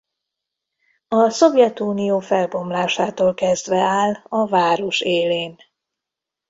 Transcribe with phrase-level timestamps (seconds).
[1.07, 5.55] A Szovjetunió felbomlásától kezdve áll a város élén.